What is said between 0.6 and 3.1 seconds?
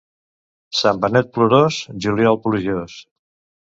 Sant Benet plorós, juliol plujós.